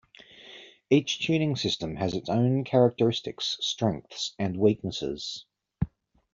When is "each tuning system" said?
0.89-1.95